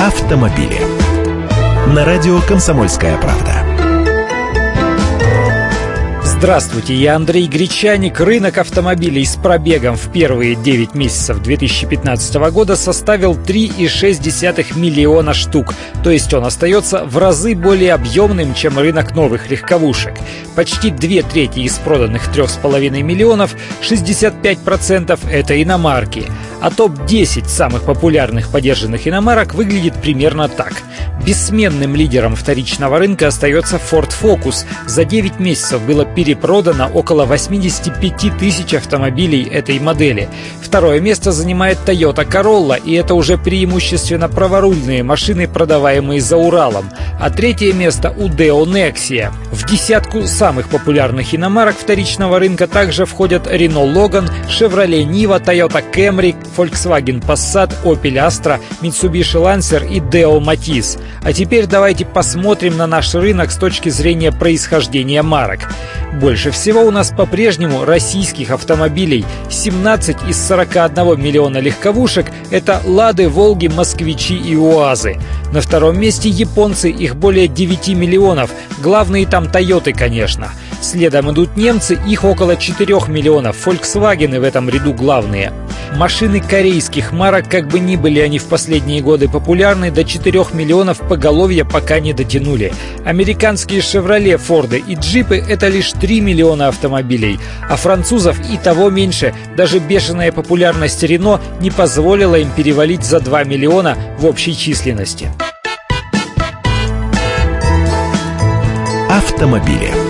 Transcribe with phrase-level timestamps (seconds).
[0.00, 0.78] автомобили.
[1.92, 3.64] На радио «Комсомольская правда».
[6.22, 8.20] Здравствуйте, я Андрей Гречаник.
[8.20, 15.74] Рынок автомобилей с пробегом в первые 9 месяцев 2015 года составил 3,6 миллиона штук.
[16.04, 20.14] То есть он остается в разы более объемным, чем рынок новых легковушек.
[20.54, 26.26] Почти две трети из проданных 3,5 миллионов, 65% это иномарки.
[26.60, 30.72] А топ-10 самых популярных подержанных иномарок выглядит примерно так.
[31.24, 34.64] Бессменным лидером вторичного рынка остается Ford Focus.
[34.86, 40.28] За 9 месяцев было перепродано около 85 тысяч автомобилей этой модели.
[40.62, 46.90] Второе место занимает Toyota Corolla, и это уже преимущественно праворульные машины, продаваемые за Уралом.
[47.20, 49.32] А третье место у Deo Nexia.
[49.50, 56.36] В десятку самых популярных иномарок вторичного рынка также входят Renault Logan, Chevrolet Niva, Toyota Camry,
[56.56, 60.98] Volkswagen Passat, Opel Astra, Mitsubishi Lancer и Deo Matiz.
[61.22, 65.60] А теперь давайте посмотрим на наш рынок с точки зрения происхождения марок.
[66.14, 69.24] Больше всего у нас по-прежнему российских автомобилей.
[69.50, 75.18] 17 из 41 миллиона легковушек– это «Лады», «Волги», «Москвичи» и «УАЗы».
[75.52, 78.50] На втором месте японцы, их более 9 миллионов.
[78.82, 80.50] Главные там «Тойоты», конечно.
[80.80, 83.66] Следом идут немцы, их около 4 миллионов.
[83.66, 85.52] Volkswagen в этом ряду главные.
[85.96, 90.98] Машины корейских марок, как бы ни были они в последние годы популярны, до 4 миллионов
[90.98, 92.72] поголовья пока не дотянули.
[93.04, 99.34] Американские «Шевроле», «Форды» и «Джипы»— это лишь 3 миллиона автомобилей, а французов и того меньше.
[99.56, 105.30] Даже бешеная популярность «Рено» не позволила им перевалить за 2 миллиона в общей численности.
[109.18, 110.07] Автомобили.